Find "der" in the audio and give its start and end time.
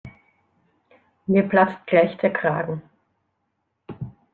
2.17-2.33